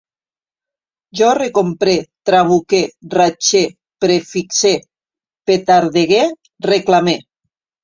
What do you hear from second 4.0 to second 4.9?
prefixe,